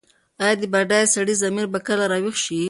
ایا 0.43 0.53
د 0.61 0.63
بډایه 0.73 1.11
سړي 1.15 1.35
ضمیر 1.41 1.65
به 1.73 1.79
کله 1.87 2.05
راویښ 2.11 2.37
شي؟ 2.45 2.59